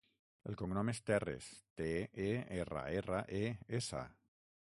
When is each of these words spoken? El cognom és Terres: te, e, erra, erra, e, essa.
El 0.51 0.55
cognom 0.61 0.87
és 0.93 1.01
Terres: 1.09 1.49
te, 1.81 1.91
e, 2.25 2.31
erra, 2.63 2.83
erra, 3.03 3.23
e, 3.43 3.55
essa. 3.83 4.05